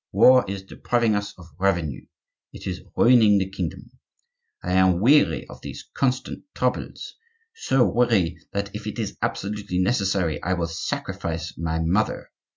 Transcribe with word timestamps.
War 0.11 0.43
is 0.47 0.63
depriving 0.63 1.13
us 1.13 1.37
of 1.37 1.45
revenue; 1.59 2.07
it 2.51 2.65
is 2.65 2.81
ruining 2.95 3.37
the 3.37 3.47
kingdom. 3.51 3.91
I 4.63 4.73
am 4.73 4.99
weary 4.99 5.45
of 5.47 5.61
these 5.61 5.91
constant 5.93 6.43
troubles; 6.55 7.17
so 7.53 7.87
weary, 7.87 8.39
that 8.51 8.73
if 8.73 8.87
it 8.87 8.97
is 8.97 9.15
absolutely 9.21 9.77
necessary 9.77 10.41
I 10.41 10.53
will 10.53 10.65
sacrifice 10.69 11.55
my 11.55 11.79
mother. 11.83 12.31